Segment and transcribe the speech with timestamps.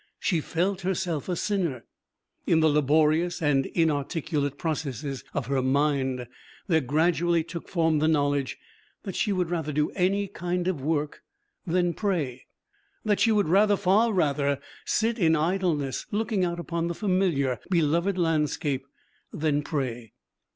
[0.19, 1.83] She felt herself a sinner.
[2.47, 6.25] In the laborious and inarticulate processes of her mind
[6.65, 8.57] there gradually took form the knowledge
[9.03, 11.21] that she would rather do any kind of work
[11.67, 12.47] than pray;
[13.05, 18.17] that she would rather, far rather, sit in idleness, looking out upon the familiar, beloved
[18.17, 18.87] landscape,
[19.31, 20.13] than pray.